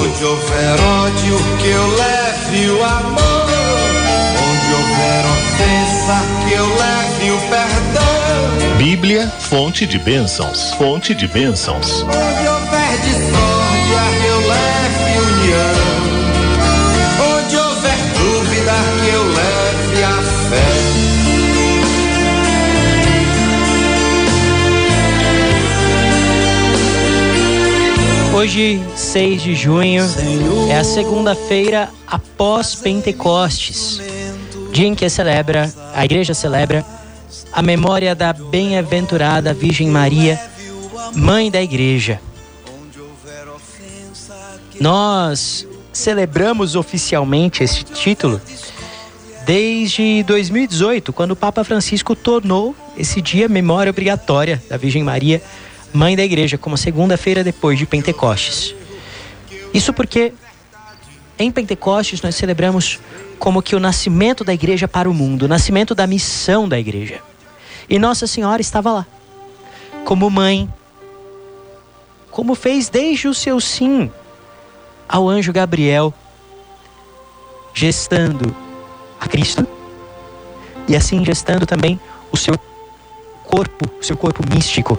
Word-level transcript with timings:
Onde 0.00 0.24
houver 0.24 0.80
ódio, 0.80 1.36
que 1.58 1.66
eu 1.66 1.96
leve 1.96 2.70
o 2.70 2.84
amor. 2.84 3.46
Onde 4.48 4.74
houver 4.74 5.24
ofensa, 5.26 6.22
que 6.46 6.54
eu 6.54 6.66
leve 6.76 7.32
o 7.32 7.40
perdão. 7.48 8.76
Bíblia, 8.76 9.32
fonte 9.40 9.86
de 9.86 9.98
bênçãos, 9.98 10.70
fonte 10.74 11.16
de 11.16 11.26
bênçãos. 11.26 12.02
Onde 12.02 12.48
houver 12.48 12.98
discórdia, 13.00 14.02
eu 14.28 14.37
Hoje, 28.38 28.80
6 28.94 29.42
de 29.42 29.52
junho, 29.56 30.04
é 30.70 30.78
a 30.78 30.84
segunda-feira 30.84 31.88
após 32.06 32.72
Pentecostes, 32.76 34.00
dia 34.70 34.86
em 34.86 34.94
que 34.94 35.08
celebra, 35.08 35.68
a 35.92 36.04
igreja 36.04 36.32
celebra 36.34 36.86
a 37.52 37.60
memória 37.60 38.14
da 38.14 38.32
bem-aventurada 38.32 39.52
Virgem 39.52 39.88
Maria, 39.88 40.40
mãe 41.16 41.50
da 41.50 41.60
igreja. 41.60 42.20
Nós 44.80 45.66
celebramos 45.92 46.76
oficialmente 46.76 47.64
esse 47.64 47.82
título 47.82 48.40
desde 49.44 50.22
2018, 50.22 51.12
quando 51.12 51.32
o 51.32 51.36
Papa 51.36 51.64
Francisco 51.64 52.14
tornou 52.14 52.72
esse 52.96 53.20
dia 53.20 53.48
memória 53.48 53.90
obrigatória 53.90 54.62
da 54.68 54.76
Virgem 54.76 55.02
Maria, 55.02 55.42
mãe 55.92 56.16
da 56.16 56.24
igreja, 56.24 56.58
como 56.58 56.76
segunda-feira 56.76 57.42
depois 57.42 57.78
de 57.78 57.86
Pentecostes. 57.86 58.74
Isso 59.72 59.92
porque 59.92 60.32
em 61.38 61.50
Pentecostes 61.50 62.22
nós 62.22 62.34
celebramos 62.34 62.98
como 63.38 63.62
que 63.62 63.76
o 63.76 63.80
nascimento 63.80 64.42
da 64.42 64.52
igreja 64.52 64.88
para 64.88 65.08
o 65.08 65.14
mundo, 65.14 65.44
o 65.44 65.48
nascimento 65.48 65.94
da 65.94 66.06
missão 66.06 66.68
da 66.68 66.78
igreja. 66.78 67.20
E 67.88 67.98
Nossa 67.98 68.26
Senhora 68.26 68.60
estava 68.60 68.92
lá, 68.92 69.06
como 70.04 70.28
mãe, 70.28 70.68
como 72.30 72.54
fez 72.54 72.88
desde 72.88 73.28
o 73.28 73.34
seu 73.34 73.60
sim 73.60 74.10
ao 75.08 75.28
anjo 75.28 75.52
Gabriel, 75.52 76.12
gestando 77.72 78.54
a 79.20 79.26
Cristo 79.26 79.66
e 80.86 80.96
assim 80.96 81.24
gestando 81.24 81.64
também 81.64 81.98
o 82.30 82.36
seu 82.36 82.54
corpo, 83.44 83.90
o 84.00 84.04
seu 84.04 84.16
corpo 84.16 84.42
místico, 84.52 84.98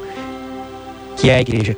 que 1.19 1.29
é 1.29 1.35
a 1.35 1.41
igreja. 1.41 1.77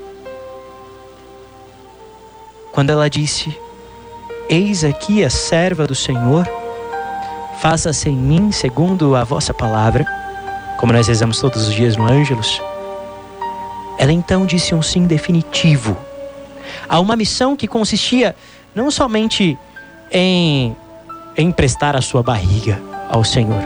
Quando 2.71 2.91
ela 2.91 3.09
disse: 3.09 3.55
Eis 4.49 4.83
aqui 4.83 5.23
a 5.23 5.29
serva 5.29 5.87
do 5.87 5.95
Senhor, 5.95 6.47
faça-se 7.59 8.09
em 8.09 8.15
mim 8.15 8.51
segundo 8.51 9.15
a 9.15 9.23
vossa 9.23 9.53
palavra, 9.53 10.05
como 10.79 10.93
nós 10.93 11.07
rezamos 11.07 11.39
todos 11.39 11.67
os 11.67 11.73
dias 11.73 11.97
no 11.97 12.05
Ângelos. 12.05 12.61
Ela 13.97 14.11
então 14.11 14.45
disse 14.45 14.73
um 14.73 14.81
sim 14.81 15.05
definitivo 15.05 15.97
a 16.87 16.99
uma 16.99 17.15
missão 17.15 17.55
que 17.55 17.67
consistia 17.67 18.35
não 18.73 18.89
somente 18.89 19.57
em 20.11 20.75
emprestar 21.37 21.95
a 21.95 22.01
sua 22.01 22.23
barriga 22.23 22.81
ao 23.09 23.23
Senhor, 23.23 23.61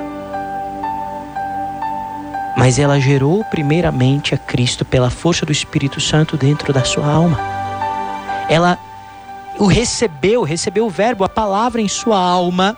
mas 2.56 2.80
ela 2.80 3.00
gerou 3.00 3.44
primeiramente 3.46 4.34
a 4.34 4.38
Cristo 4.38 4.86
pela 4.86 5.10
força 5.10 5.46
do 5.46 5.52
Espírito 5.52 6.00
Santo 6.00 6.38
dentro 6.38 6.72
da 6.72 6.84
sua 6.84 7.06
alma. 7.06 7.38
Ela 8.50 8.80
o 9.58 9.66
recebeu, 9.66 10.44
recebeu 10.44 10.86
o 10.86 10.90
Verbo, 10.90 11.24
a 11.24 11.30
palavra 11.30 11.82
em 11.82 11.88
sua 11.88 12.20
alma, 12.20 12.78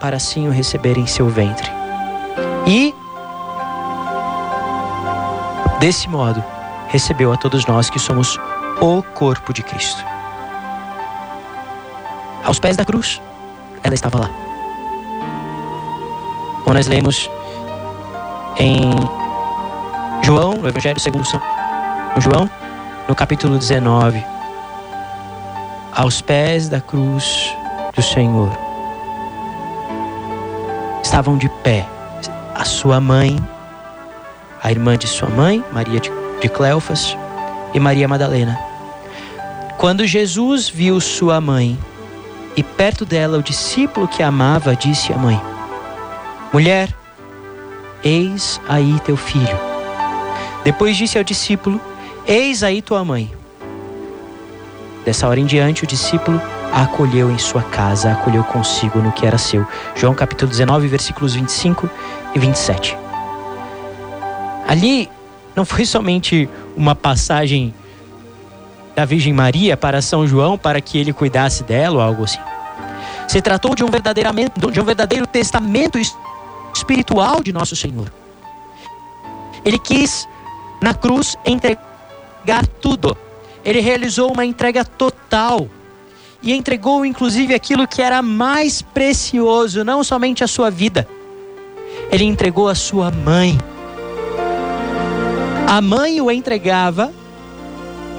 para 0.00 0.16
assim 0.16 0.46
o 0.46 0.52
receber 0.52 0.96
em 0.96 1.06
seu 1.06 1.28
ventre. 1.28 1.68
E, 2.66 2.94
desse 5.80 6.08
modo, 6.08 6.42
recebeu 6.88 7.32
a 7.32 7.36
todos 7.36 7.66
nós 7.66 7.90
que 7.90 7.98
somos 7.98 8.38
o 8.80 9.02
corpo 9.02 9.52
de 9.52 9.62
Cristo. 9.62 10.04
Aos 12.44 12.60
pés 12.60 12.76
da 12.76 12.84
cruz, 12.84 13.20
ela 13.82 13.94
estava 13.94 14.20
lá. 14.20 14.47
Como 16.68 16.76
nós 16.76 16.86
lemos 16.86 17.30
em 18.58 18.90
João, 20.22 20.52
no 20.52 20.68
Evangelho 20.68 21.00
segundo 21.00 21.24
São 21.24 21.40
João, 22.18 22.50
no 23.08 23.14
capítulo 23.14 23.56
19, 23.56 24.22
aos 25.96 26.20
pés 26.20 26.68
da 26.68 26.78
cruz 26.78 27.56
do 27.96 28.02
Senhor, 28.02 28.50
estavam 31.02 31.38
de 31.38 31.48
pé 31.64 31.86
a 32.54 32.66
sua 32.66 33.00
mãe, 33.00 33.42
a 34.62 34.70
irmã 34.70 34.98
de 34.98 35.06
sua 35.06 35.30
mãe, 35.30 35.64
Maria 35.72 35.98
de, 35.98 36.10
Cleofas, 36.50 37.16
e 37.72 37.80
Maria 37.80 38.06
Madalena. 38.06 38.60
Quando 39.78 40.06
Jesus 40.06 40.68
viu 40.68 41.00
sua 41.00 41.40
mãe 41.40 41.78
e 42.54 42.62
perto 42.62 43.06
dela 43.06 43.38
o 43.38 43.42
discípulo 43.42 44.06
que 44.06 44.22
amava, 44.22 44.76
disse 44.76 45.14
à 45.14 45.16
mãe: 45.16 45.40
Mulher, 46.52 46.88
eis 48.02 48.60
aí 48.68 48.98
teu 49.04 49.16
filho. 49.16 49.58
Depois 50.64 50.96
disse 50.96 51.18
ao 51.18 51.24
discípulo: 51.24 51.80
Eis 52.26 52.62
aí 52.62 52.80
tua 52.80 53.04
mãe. 53.04 53.30
Dessa 55.04 55.28
hora 55.28 55.40
em 55.40 55.46
diante, 55.46 55.84
o 55.84 55.86
discípulo 55.86 56.40
a 56.72 56.82
acolheu 56.82 57.30
em 57.30 57.38
sua 57.38 57.62
casa, 57.62 58.12
acolheu 58.12 58.44
consigo 58.44 58.98
no 58.98 59.12
que 59.12 59.26
era 59.26 59.38
seu. 59.38 59.66
João 59.94 60.14
capítulo 60.14 60.50
19, 60.50 60.86
versículos 60.88 61.34
25 61.34 61.88
e 62.34 62.38
27. 62.38 62.96
Ali 64.66 65.08
não 65.56 65.64
foi 65.64 65.84
somente 65.84 66.48
uma 66.76 66.94
passagem 66.94 67.74
da 68.94 69.04
Virgem 69.04 69.32
Maria 69.32 69.76
para 69.76 70.02
São 70.02 70.26
João 70.26 70.58
para 70.58 70.80
que 70.80 70.98
ele 70.98 71.12
cuidasse 71.12 71.62
dela 71.62 71.96
ou 71.96 72.02
algo 72.02 72.24
assim. 72.24 72.40
Se 73.26 73.40
tratou 73.40 73.74
de 73.74 73.84
um, 73.84 73.88
verdadeiramente, 73.88 74.52
de 74.58 74.80
um 74.80 74.84
verdadeiro 74.84 75.26
testamento 75.26 75.98
espiritual 76.78 77.42
de 77.42 77.52
nosso 77.52 77.76
Senhor. 77.76 78.12
Ele 79.64 79.78
quis, 79.78 80.26
na 80.80 80.94
cruz, 80.94 81.36
entregar 81.44 82.66
tudo. 82.80 83.16
Ele 83.64 83.80
realizou 83.80 84.32
uma 84.32 84.44
entrega 84.44 84.84
total 84.84 85.68
e 86.42 86.54
entregou 86.54 87.04
inclusive 87.04 87.54
aquilo 87.54 87.86
que 87.86 88.00
era 88.00 88.22
mais 88.22 88.80
precioso, 88.80 89.84
não 89.84 90.02
somente 90.04 90.44
a 90.44 90.46
sua 90.46 90.70
vida. 90.70 91.06
Ele 92.10 92.24
entregou 92.24 92.68
a 92.68 92.74
sua 92.74 93.10
mãe. 93.10 93.58
A 95.66 95.80
mãe 95.82 96.20
o 96.20 96.30
entregava 96.30 97.12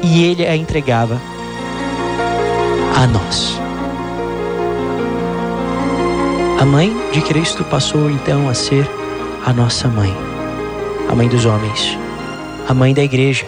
e 0.03 0.23
ele 0.23 0.45
a 0.45 0.55
entregava 0.55 1.19
a 2.95 3.07
nós. 3.07 3.68
A 6.59 6.65
mãe 6.65 6.93
de 7.13 7.21
Cristo 7.21 7.63
passou 7.63 8.11
então 8.11 8.49
a 8.49 8.53
ser 8.53 8.85
a 9.45 9.53
nossa 9.53 9.87
mãe, 9.87 10.13
a 11.07 11.15
mãe 11.15 11.29
dos 11.29 11.45
homens, 11.45 11.97
a 12.67 12.73
mãe 12.73 12.93
da 12.93 13.01
igreja. 13.01 13.45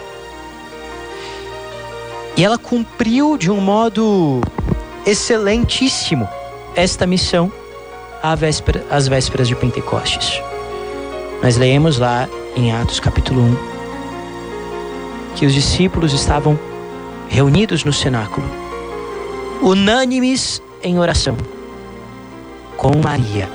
E 2.34 2.42
ela 2.42 2.56
cumpriu 2.56 3.36
de 3.36 3.50
um 3.50 3.60
modo 3.60 4.40
excelentíssimo 5.04 6.26
esta 6.74 7.06
missão 7.06 7.52
véspera, 8.34 8.82
às 8.90 9.08
vésperas 9.08 9.46
de 9.46 9.56
Pentecostes. 9.56 10.40
Nós 11.42 11.58
leemos 11.58 11.98
lá 11.98 12.26
em 12.56 12.72
Atos 12.72 12.98
capítulo 12.98 13.42
1 13.42 13.56
que 15.36 15.44
os 15.44 15.52
discípulos 15.52 16.14
estavam 16.14 16.58
reunidos 17.28 17.84
no 17.84 17.92
cenáculo, 17.92 18.46
unânimes 19.60 20.62
em 20.82 20.98
oração, 20.98 21.36
com 22.82 22.98
Maria, 22.98 23.48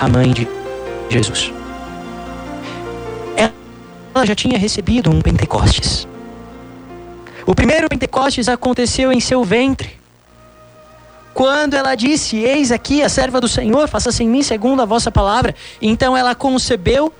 a 0.00 0.08
mãe 0.08 0.32
de 0.32 0.48
Jesus. 1.10 1.52
Ela 3.36 4.24
já 4.24 4.34
tinha 4.34 4.58
recebido 4.58 5.10
um 5.10 5.20
Pentecostes. 5.20 6.08
O 7.44 7.54
primeiro 7.54 7.86
Pentecostes 7.86 8.48
aconteceu 8.48 9.12
em 9.12 9.20
seu 9.20 9.44
ventre. 9.44 10.00
Quando 11.34 11.74
ela 11.74 11.94
disse: 11.94 12.38
Eis 12.38 12.72
aqui 12.72 13.02
a 13.02 13.10
serva 13.10 13.42
do 13.42 13.46
Senhor, 13.46 13.86
faça-se 13.88 14.24
em 14.24 14.28
mim 14.28 14.42
segundo 14.42 14.80
a 14.80 14.86
vossa 14.86 15.12
palavra. 15.12 15.54
Então 15.82 16.16
ela 16.16 16.34
concebeu 16.34 17.12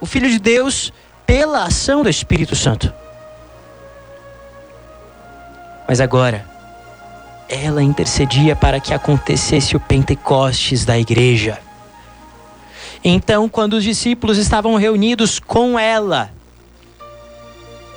o 0.00 0.06
Filho 0.06 0.30
de 0.30 0.38
Deus 0.38 0.90
pela 1.26 1.64
ação 1.64 2.02
do 2.02 2.08
Espírito 2.08 2.56
Santo. 2.56 2.90
Mas 5.86 6.00
agora, 6.00 6.53
ela 7.48 7.82
intercedia 7.82 8.56
para 8.56 8.80
que 8.80 8.94
acontecesse 8.94 9.76
o 9.76 9.80
Pentecostes 9.80 10.84
da 10.84 10.98
igreja. 10.98 11.58
Então, 13.02 13.48
quando 13.48 13.74
os 13.74 13.84
discípulos 13.84 14.38
estavam 14.38 14.76
reunidos 14.76 15.38
com 15.38 15.78
ela, 15.78 16.30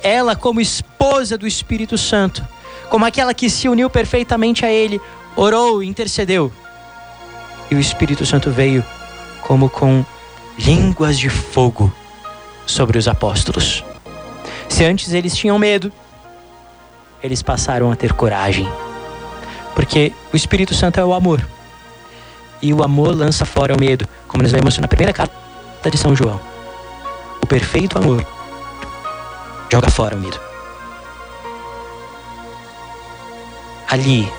ela, 0.02 0.36
como 0.36 0.60
esposa 0.60 1.38
do 1.38 1.46
Espírito 1.46 1.96
Santo, 1.96 2.46
como 2.90 3.04
aquela 3.04 3.32
que 3.32 3.48
se 3.48 3.68
uniu 3.68 3.88
perfeitamente 3.88 4.64
a 4.64 4.70
Ele, 4.70 5.00
orou, 5.34 5.82
intercedeu. 5.82 6.52
E 7.70 7.74
o 7.74 7.80
Espírito 7.80 8.24
Santo 8.24 8.50
veio 8.50 8.84
como 9.42 9.68
com 9.68 10.04
línguas 10.58 11.18
de 11.18 11.28
fogo 11.28 11.92
sobre 12.66 12.98
os 12.98 13.08
apóstolos. 13.08 13.84
Se 14.68 14.84
antes 14.84 15.12
eles 15.12 15.34
tinham 15.34 15.58
medo, 15.58 15.90
eles 17.22 17.42
passaram 17.42 17.90
a 17.90 17.96
ter 17.96 18.12
coragem. 18.12 18.68
Porque 19.74 20.12
o 20.32 20.36
Espírito 20.36 20.74
Santo 20.74 20.98
é 21.00 21.04
o 21.04 21.14
amor. 21.14 21.46
E 22.60 22.74
o 22.74 22.82
amor 22.82 23.14
lança 23.14 23.44
fora 23.44 23.74
o 23.74 23.78
medo, 23.78 24.06
como 24.26 24.42
nós 24.42 24.52
vemos 24.52 24.76
na 24.78 24.88
primeira 24.88 25.12
carta 25.12 25.90
de 25.90 25.96
São 25.96 26.14
João. 26.14 26.40
O 27.42 27.46
perfeito 27.46 27.98
amor 27.98 28.26
joga 29.70 29.88
fora 29.90 30.16
o 30.16 30.18
medo. 30.18 30.40
Ali, 33.88 34.30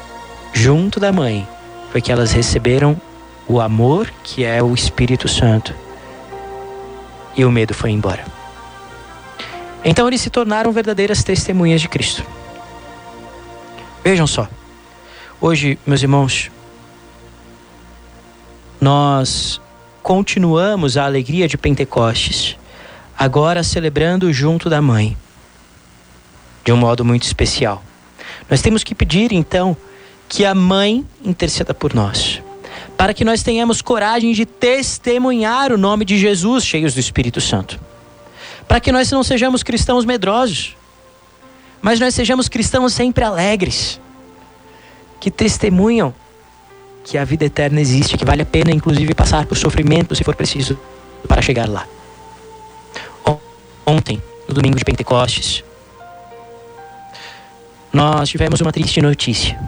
junto 0.54 1.00
da 1.00 1.12
mãe, 1.12 1.48
foi 1.92 2.02
que 2.02 2.12
elas 2.12 2.32
receberam 2.32 3.00
o 3.48 3.60
amor 3.60 4.12
que 4.24 4.46
é 4.46 4.62
o 4.62 4.74
Espírito 4.76 5.28
Santo. 5.28 5.74
E 7.36 7.44
o 7.44 7.52
medo 7.52 7.74
foi 7.74 7.92
embora. 7.92 8.24
Então 9.84 10.08
eles 10.08 10.22
se 10.22 10.30
tornaram 10.30 10.72
verdadeiras 10.72 11.24
testemunhas 11.24 11.82
de 11.82 11.88
Cristo. 11.88 12.24
Vejam 14.04 14.28
só. 14.28 14.48
Hoje, 15.42 15.80
meus 15.88 16.02
irmãos, 16.02 16.52
nós 18.82 19.62
continuamos 20.04 20.98
a 20.98 21.06
alegria 21.06 21.48
de 21.48 21.58
Pentecostes, 21.58 22.58
agora 23.18 23.64
celebrando 23.64 24.34
junto 24.34 24.70
da 24.70 24.82
mãe, 24.82 25.16
de 26.66 26.74
um 26.74 26.76
modo 26.76 27.06
muito 27.06 27.24
especial. 27.24 27.82
Nós 28.50 28.62
temos 28.62 28.84
que 28.84 28.94
pedir 28.94 29.32
então 29.32 29.78
que 30.28 30.44
a 30.44 30.54
mãe 30.54 31.06
interceda 31.24 31.74
por 31.74 31.94
nós, 31.94 32.42
para 32.98 33.14
que 33.14 33.24
nós 33.24 33.42
tenhamos 33.42 33.82
coragem 33.82 34.34
de 34.34 34.46
testemunhar 34.46 35.72
o 35.72 35.78
nome 35.78 36.04
de 36.04 36.18
Jesus, 36.18 36.66
cheios 36.66 36.94
do 36.94 37.00
Espírito 37.00 37.40
Santo. 37.40 37.80
Para 38.68 38.82
que 38.82 38.92
nós 38.92 39.10
não 39.10 39.24
sejamos 39.24 39.64
cristãos 39.64 40.04
medrosos, 40.04 40.76
mas 41.82 41.98
nós 41.98 42.14
sejamos 42.14 42.50
cristãos 42.50 42.92
sempre 42.92 43.24
alegres 43.24 44.02
que 45.20 45.30
testemunham 45.30 46.14
que 47.04 47.18
a 47.18 47.26
vida 47.26 47.46
eterna 47.46 47.82
existe, 47.82 48.18
que 48.18 48.26
vale 48.26 48.44
a 48.44 48.46
pena, 48.46 48.72
inclusive, 48.72 49.14
passar 49.14 49.46
por 49.46 49.58
sofrimento 49.58 50.16
se 50.16 50.24
for 50.24 50.36
preciso 50.36 50.80
para 51.28 51.42
chegar 51.42 51.68
lá. 51.68 51.88
Ontem, 53.86 54.22
no 54.48 54.54
domingo 54.54 54.78
de 54.78 54.86
Pentecostes, 54.86 55.64
nós 57.92 58.30
tivemos 58.30 58.62
uma 58.62 58.72
triste 58.72 59.02
notícia. 59.02 59.60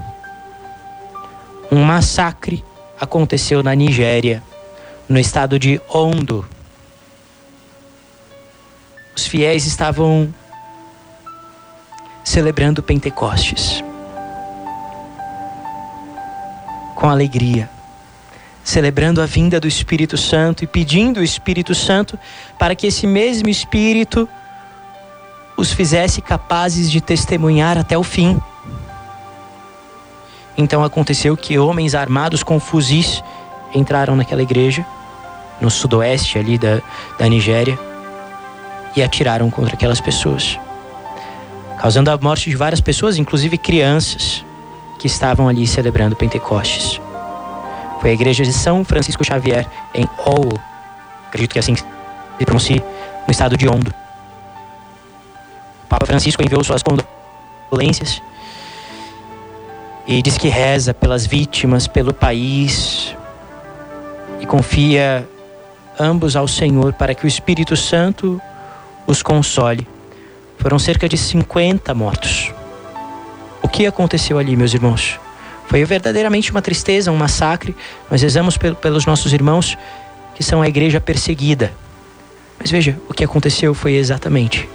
Um 1.71 1.83
massacre 1.83 2.63
aconteceu 2.99 3.63
na 3.63 3.73
Nigéria, 3.73 4.43
no 5.09 5.17
estado 5.17 5.57
de 5.57 5.81
Ondo. 5.91 6.45
Os 9.15 9.25
fiéis 9.25 9.65
estavam 9.65 10.31
celebrando 12.23 12.83
Pentecostes. 12.83 13.83
Com 17.01 17.09
alegria, 17.09 17.67
celebrando 18.63 19.23
a 19.23 19.25
vinda 19.25 19.59
do 19.59 19.67
Espírito 19.67 20.15
Santo 20.19 20.63
e 20.63 20.67
pedindo 20.67 21.19
o 21.19 21.23
Espírito 21.23 21.73
Santo 21.73 22.17
para 22.59 22.75
que 22.75 22.85
esse 22.85 23.07
mesmo 23.07 23.49
Espírito 23.49 24.29
os 25.57 25.73
fizesse 25.73 26.21
capazes 26.21 26.91
de 26.91 27.01
testemunhar 27.01 27.75
até 27.75 27.97
o 27.97 28.03
fim. 28.03 28.39
Então 30.55 30.83
aconteceu 30.83 31.35
que 31.35 31.57
homens 31.57 31.95
armados 31.95 32.43
com 32.43 32.59
fuzis 32.59 33.23
entraram 33.73 34.15
naquela 34.15 34.43
igreja, 34.43 34.85
no 35.59 35.71
sudoeste 35.71 36.37
ali 36.37 36.55
da, 36.55 36.83
da 37.17 37.27
Nigéria, 37.27 37.79
e 38.95 39.01
atiraram 39.01 39.49
contra 39.49 39.73
aquelas 39.73 39.99
pessoas, 39.99 40.59
causando 41.79 42.11
a 42.11 42.17
morte 42.19 42.47
de 42.47 42.55
várias 42.55 42.79
pessoas, 42.79 43.17
inclusive 43.17 43.57
crianças 43.57 44.45
que 45.01 45.07
estavam 45.07 45.49
ali 45.49 45.65
celebrando 45.65 46.15
Pentecostes. 46.15 47.01
Foi 47.99 48.11
a 48.11 48.13
igreja 48.13 48.43
de 48.43 48.53
São 48.53 48.85
Francisco 48.85 49.25
Xavier, 49.25 49.67
em 49.95 50.07
Owo, 50.27 50.61
acredito 51.27 51.53
que 51.53 51.57
é 51.57 51.61
assim 51.61 51.75
se 51.75 51.85
pronuncia, 52.45 52.85
no 53.25 53.31
estado 53.31 53.57
de 53.57 53.67
Ondo. 53.67 53.91
O 55.83 55.87
Papa 55.89 56.05
Francisco 56.05 56.43
enviou 56.43 56.63
suas 56.63 56.83
condolências 56.83 58.21
e 60.05 60.21
diz 60.21 60.37
que 60.37 60.49
reza 60.49 60.93
pelas 60.93 61.25
vítimas, 61.25 61.87
pelo 61.87 62.13
país 62.13 63.15
e 64.39 64.45
confia 64.45 65.27
ambos 65.99 66.35
ao 66.35 66.47
Senhor 66.47 66.93
para 66.93 67.15
que 67.15 67.25
o 67.25 67.27
Espírito 67.27 67.75
Santo 67.75 68.39
os 69.07 69.23
console. 69.23 69.87
Foram 70.59 70.77
cerca 70.77 71.09
de 71.09 71.17
50 71.17 71.91
mortos 71.95 72.50
que 73.67 73.85
aconteceu 73.85 74.37
ali, 74.37 74.55
meus 74.55 74.73
irmãos? 74.73 75.19
Foi 75.67 75.83
verdadeiramente 75.85 76.51
uma 76.51 76.61
tristeza, 76.61 77.11
um 77.11 77.15
massacre. 77.15 77.75
Nós 78.09 78.21
rezamos 78.21 78.57
pelos 78.57 79.05
nossos 79.05 79.31
irmãos 79.31 79.77
que 80.35 80.43
são 80.43 80.61
a 80.61 80.67
igreja 80.67 80.99
perseguida. 80.99 81.71
Mas 82.59 82.69
veja, 82.69 82.99
o 83.07 83.13
que 83.13 83.23
aconteceu 83.23 83.73
foi 83.73 83.93
exatamente 83.93 84.67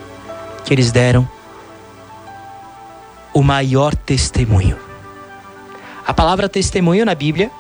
que 0.65 0.73
eles 0.73 0.91
deram 0.91 1.29
o 3.35 3.43
maior 3.43 3.95
testemunho. 3.95 4.79
A 6.07 6.15
palavra 6.15 6.49
testemunho 6.49 7.05
na 7.05 7.15
Bíblia 7.15 7.51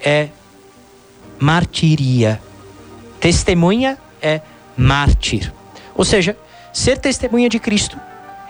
é 0.00 0.28
martiria. 1.38 2.40
Testemunha 3.18 3.98
é 4.22 4.40
mártir. 4.76 5.52
Ou 5.94 6.04
seja, 6.04 6.36
ser 6.72 6.98
testemunha 6.98 7.48
de 7.48 7.58
Cristo 7.58 7.98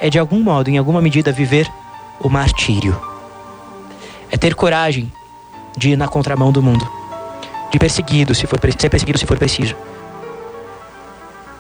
é 0.01 0.09
de 0.09 0.19
algum 0.19 0.41
modo, 0.41 0.71
em 0.71 0.79
alguma 0.79 1.03
medida, 1.03 1.31
viver 1.31 1.71
o 2.19 2.29
martírio. 2.29 2.99
É 4.31 4.37
ter 4.37 4.55
coragem 4.55 5.13
de 5.77 5.91
ir 5.91 5.97
na 5.97 6.09
contramão 6.09 6.51
do 6.51 6.63
mundo, 6.63 6.91
de 7.71 7.79
perseguido 7.79 8.35
se 8.35 8.47
for 8.47 8.59
ser 8.79 8.89
perseguido 8.89 9.19
se 9.19 9.27
for 9.27 9.39
preciso, 9.39 9.77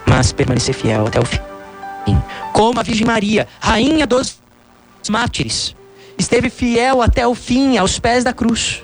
mas 0.06 0.32
permanecer 0.32 0.74
fiel 0.74 1.06
até 1.06 1.20
o 1.20 1.24
fim. 1.24 1.38
Como 2.52 2.80
a 2.80 2.82
Virgem 2.82 3.06
Maria, 3.06 3.46
rainha 3.60 4.06
dos 4.06 4.38
mártires, 5.08 5.76
esteve 6.18 6.50
fiel 6.50 7.02
até 7.02 7.26
o 7.26 7.34
fim, 7.34 7.78
aos 7.78 7.98
pés 7.98 8.24
da 8.24 8.32
cruz. 8.32 8.82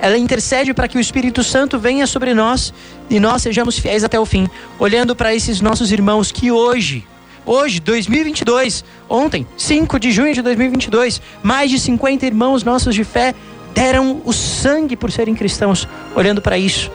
Ela 0.00 0.18
intercede 0.18 0.74
para 0.74 0.88
que 0.88 0.96
o 0.96 1.00
Espírito 1.00 1.42
Santo 1.42 1.78
venha 1.78 2.06
sobre 2.06 2.34
nós 2.34 2.72
e 3.08 3.20
nós 3.20 3.42
sejamos 3.42 3.78
fiéis 3.78 4.02
até 4.02 4.18
o 4.18 4.26
fim, 4.26 4.48
olhando 4.78 5.14
para 5.14 5.34
esses 5.34 5.60
nossos 5.60 5.92
irmãos 5.92 6.32
que 6.32 6.50
hoje 6.50 7.06
Hoje, 7.46 7.78
2022, 7.78 8.82
ontem, 9.08 9.46
5 9.56 10.00
de 10.00 10.10
junho 10.10 10.32
de 10.32 10.40
2022, 10.40 11.20
mais 11.42 11.70
de 11.70 11.78
50 11.78 12.24
irmãos 12.24 12.64
nossos 12.64 12.94
de 12.94 13.04
fé 13.04 13.34
deram 13.74 14.22
o 14.24 14.32
sangue 14.32 14.96
por 14.96 15.12
serem 15.12 15.34
cristãos. 15.34 15.86
Olhando 16.14 16.40
para 16.40 16.56
isso, 16.56 16.90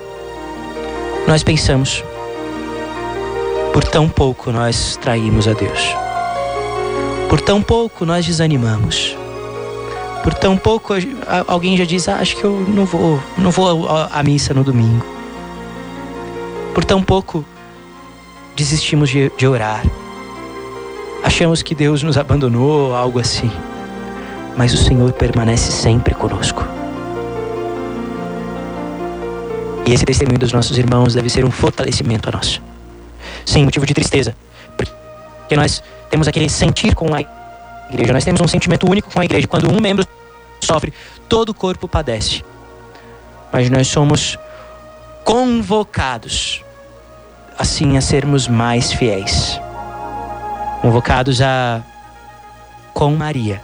nós 1.28 1.44
pensamos: 1.44 2.04
por 3.72 3.84
tão 3.84 4.10
pouco 4.10 4.52
nós 4.52 4.98
traímos 5.00 5.48
a 5.48 5.54
Deus. 5.54 5.96
Por 7.30 7.40
tão 7.40 7.62
pouco 7.62 8.04
nós 8.04 8.26
desanimamos. 8.26 9.16
Por 10.24 10.34
tão 10.34 10.58
pouco 10.58 10.96
alguém 11.48 11.78
já 11.78 11.86
diz: 11.86 12.10
ah, 12.10 12.16
acho 12.16 12.36
que 12.36 12.44
eu 12.44 12.66
não 12.68 12.86
vou, 12.86 13.22
não 13.38 13.52
vou 13.52 13.88
à 13.88 14.24
missa 14.24 14.52
no 14.52 14.64
domingo. 14.64 15.06
Por 16.74 16.84
tão 16.84 17.04
pouco 17.04 17.46
desistimos 18.56 19.12
de, 19.12 19.32
de 19.38 19.48
orar 19.48 19.84
Achamos 21.30 21.62
que 21.62 21.76
Deus 21.76 22.02
nos 22.02 22.18
abandonou, 22.18 22.96
algo 22.96 23.20
assim. 23.20 23.52
Mas 24.58 24.74
o 24.74 24.78
Senhor 24.78 25.14
permanece 25.14 25.72
sempre 25.72 26.16
conosco. 26.16 26.68
E 29.86 29.94
esse 29.94 30.04
testemunho 30.04 30.40
dos 30.40 30.52
nossos 30.52 30.76
irmãos 30.80 31.14
deve 31.14 31.30
ser 31.30 31.46
um 31.46 31.52
fortalecimento 31.52 32.28
a 32.30 32.32
nós. 32.32 32.60
Sim, 33.46 33.64
motivo 33.64 33.86
de 33.86 33.94
tristeza. 33.94 34.36
Porque 34.76 35.56
nós 35.56 35.84
temos 36.10 36.28
aquele 36.28 36.50
sentir 36.50 36.96
com 36.96 37.14
a 37.14 37.22
igreja. 37.92 38.12
Nós 38.12 38.26
temos 38.26 38.42
um 38.42 38.48
sentimento 38.48 38.90
único 38.90 39.14
com 39.14 39.22
a 39.22 39.26
igreja. 39.26 39.48
Quando 39.48 39.72
um 39.72 39.80
membro 39.80 40.04
sofre, 40.60 40.92
todo 41.30 41.50
o 41.50 41.54
corpo 41.54 41.88
padece. 41.88 42.44
Mas 43.54 43.70
nós 43.70 43.88
somos 43.88 44.36
convocados, 45.24 46.66
assim, 47.56 47.98
a 47.98 48.02
sermos 48.02 48.48
mais 48.48 48.92
fiéis 48.92 49.62
convocados 50.82 51.42
a, 51.42 51.82
com 52.94 53.16
Maria, 53.16 53.62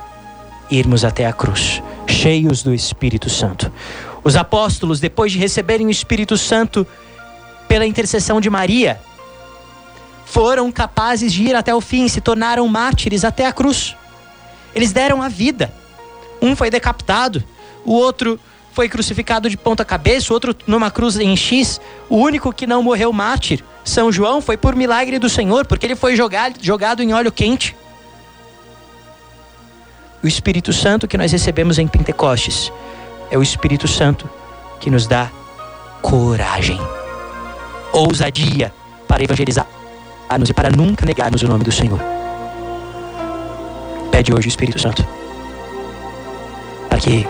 irmos 0.69 1.05
até 1.05 1.25
a 1.25 1.33
cruz, 1.33 1.81
cheios 2.07 2.61
do 2.61 2.73
Espírito 2.73 3.29
Santo. 3.29 3.71
Os 4.23 4.35
apóstolos, 4.35 4.99
depois 4.99 5.31
de 5.31 5.37
receberem 5.37 5.87
o 5.87 5.91
Espírito 5.91 6.37
Santo 6.37 6.85
pela 7.67 7.85
intercessão 7.85 8.41
de 8.41 8.49
Maria, 8.49 8.99
foram 10.25 10.71
capazes 10.71 11.31
de 11.31 11.43
ir 11.43 11.55
até 11.55 11.73
o 11.73 11.79
fim, 11.79 12.07
se 12.07 12.19
tornaram 12.19 12.67
mártires 12.67 13.23
até 13.23 13.45
a 13.45 13.53
cruz. 13.53 13.95
Eles 14.73 14.91
deram 14.91 15.21
a 15.21 15.29
vida. 15.29 15.73
Um 16.41 16.55
foi 16.55 16.69
decapitado, 16.69 17.43
o 17.85 17.93
outro 17.93 18.39
foi 18.73 18.89
crucificado 18.89 19.49
de 19.49 19.55
ponta 19.55 19.85
cabeça, 19.85 20.31
o 20.31 20.33
outro 20.33 20.53
numa 20.67 20.91
cruz 20.91 21.17
em 21.17 21.35
X. 21.37 21.79
O 22.09 22.17
único 22.17 22.51
que 22.51 22.67
não 22.67 22.83
morreu 22.83 23.13
mártir, 23.13 23.63
São 23.85 24.11
João, 24.11 24.41
foi 24.41 24.57
por 24.57 24.75
milagre 24.75 25.19
do 25.19 25.29
Senhor, 25.29 25.65
porque 25.65 25.85
ele 25.85 25.95
foi 25.95 26.15
jogado, 26.15 26.55
jogado 26.59 27.03
em 27.03 27.13
óleo 27.13 27.31
quente. 27.31 27.75
O 30.23 30.27
Espírito 30.27 30.73
Santo 30.73 31.07
que 31.07 31.17
nós 31.17 31.31
recebemos 31.31 31.77
em 31.77 31.87
Pentecostes 31.87 32.73
é 33.29 33.37
o 33.37 33.43
Espírito 33.43 33.87
Santo 33.87 34.27
que 34.79 34.89
nos 34.89 35.05
dá 35.05 35.29
coragem, 36.01 36.79
ousadia 37.93 38.73
para 39.07 39.23
evangelizar-nos 39.23 40.49
e 40.49 40.53
para 40.53 40.71
nunca 40.71 41.05
negarmos 41.05 41.43
o 41.43 41.47
nome 41.47 41.63
do 41.63 41.71
Senhor. 41.71 41.99
Pede 44.11 44.33
hoje 44.33 44.47
o 44.47 44.49
Espírito 44.49 44.79
Santo 44.79 45.05
para 46.89 46.97
que 46.99 47.27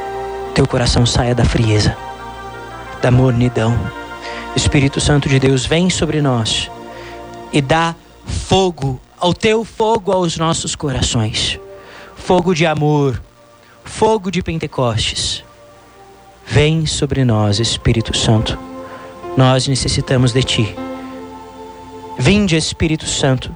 teu 0.54 0.66
coração 0.66 1.06
saia 1.06 1.36
da 1.36 1.44
frieza, 1.44 1.98
da 3.02 3.12
mornidão. 3.12 4.05
Espírito 4.56 5.00
Santo 5.02 5.28
de 5.28 5.40
Deus 5.40 5.66
vem 5.66 5.90
sobre 5.90 6.22
nós 6.22 6.70
e 7.52 7.62
dá 7.62 7.96
fogo, 8.26 9.00
ao 9.20 9.34
teu 9.34 9.64
fogo 9.64 10.12
aos 10.12 10.38
nossos 10.38 10.76
corações 10.76 11.60
fogo 12.26 12.56
de 12.56 12.66
amor, 12.66 13.22
fogo 13.84 14.32
de 14.32 14.42
Pentecostes. 14.42 15.44
Vem 16.44 16.88
sobre 16.88 17.24
nós, 17.24 17.60
Espírito 17.60 18.18
Santo. 18.18 18.58
Nós 19.38 19.68
necessitamos 19.68 20.34
de 20.34 20.42
ti. 20.42 20.76
Vinde, 22.18 22.56
Espírito 22.56 23.06
Santo. 23.06 23.56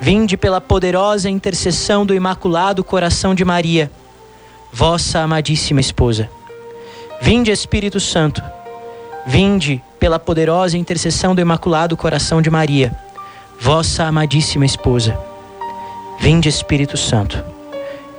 Vinde 0.00 0.36
pela 0.36 0.60
poderosa 0.60 1.28
intercessão 1.28 2.06
do 2.06 2.14
Imaculado 2.14 2.84
Coração 2.84 3.34
de 3.34 3.44
Maria, 3.44 3.90
vossa 4.72 5.18
amadíssima 5.18 5.80
esposa. 5.80 6.30
Vinde, 7.20 7.50
Espírito 7.50 7.98
Santo. 7.98 8.40
Vinde 9.26 9.82
pela 9.98 10.20
poderosa 10.20 10.78
intercessão 10.78 11.34
do 11.34 11.40
Imaculado 11.40 11.96
Coração 11.96 12.40
de 12.40 12.48
Maria, 12.48 12.96
vossa 13.60 14.04
amadíssima 14.04 14.64
esposa. 14.64 15.18
Vinde, 16.20 16.48
Espírito 16.48 16.96
Santo. 16.96 17.42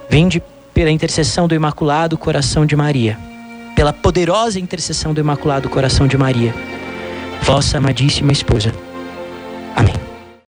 Vinde 0.09 0.43
pela 0.73 0.91
intercessão 0.91 1.47
do 1.47 1.55
Imaculado 1.55 2.17
Coração 2.17 2.65
de 2.65 2.75
Maria, 2.75 3.17
pela 3.73 3.93
poderosa 3.93 4.59
intercessão 4.59 5.13
do 5.13 5.21
Imaculado 5.21 5.69
Coração 5.69 6.07
de 6.07 6.17
Maria, 6.17 6.53
vossa 7.41 7.77
amadíssima 7.77 8.33
esposa. 8.33 8.73